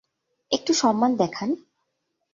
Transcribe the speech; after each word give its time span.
একটু 0.51 0.71
সম্মান 0.73 1.11
দেখান। 1.15 1.49